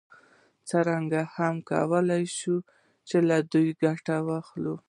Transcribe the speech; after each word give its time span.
څېړونکي 0.67 1.21
هم 1.35 1.55
کولای 1.69 2.23
شي 2.37 3.19
له 3.29 3.37
دې 3.51 3.65
ګټه 3.83 4.15
واخلي. 4.27 4.73